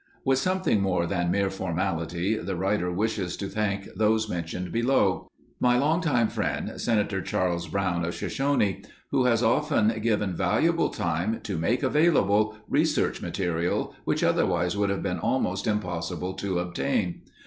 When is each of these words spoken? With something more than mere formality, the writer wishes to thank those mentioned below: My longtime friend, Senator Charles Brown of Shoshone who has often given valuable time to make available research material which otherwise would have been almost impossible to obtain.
With 0.25 0.39
something 0.39 0.81
more 0.81 1.05
than 1.05 1.29
mere 1.29 1.51
formality, 1.51 2.35
the 2.35 2.55
writer 2.55 2.91
wishes 2.91 3.37
to 3.37 3.47
thank 3.47 3.83
those 3.95 4.27
mentioned 4.27 4.71
below: 4.71 5.27
My 5.59 5.77
longtime 5.77 6.27
friend, 6.29 6.81
Senator 6.81 7.21
Charles 7.21 7.67
Brown 7.67 8.03
of 8.03 8.15
Shoshone 8.15 8.81
who 9.11 9.25
has 9.25 9.43
often 9.43 9.89
given 10.01 10.35
valuable 10.35 10.89
time 10.89 11.39
to 11.41 11.55
make 11.55 11.83
available 11.83 12.57
research 12.67 13.21
material 13.21 13.93
which 14.03 14.23
otherwise 14.23 14.75
would 14.75 14.89
have 14.89 15.03
been 15.03 15.19
almost 15.19 15.67
impossible 15.67 16.33
to 16.33 16.57
obtain. 16.57 17.21